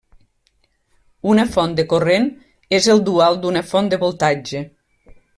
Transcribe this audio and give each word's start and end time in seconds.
Una 1.33 1.43
font 1.55 1.75
de 1.79 1.85
corrent 1.91 2.25
és 2.77 2.87
el 2.93 3.03
dual 3.09 3.37
d'una 3.43 3.63
font 3.73 3.91
de 3.93 3.99
voltatge. 4.05 4.63